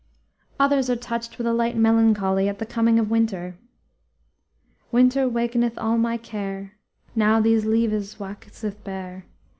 [0.59, 3.59] Others are touched with a light melancholy at the coming of winter.
[4.91, 6.73] "Winter wakeneth all my care
[7.13, 9.27] Now these leavës waxeth bare.